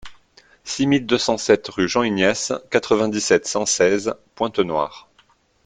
[0.63, 5.07] six mille deux cent sept rue Jean Ignace, quatre-vingt-dix-sept, cent seize, Pointe-Noire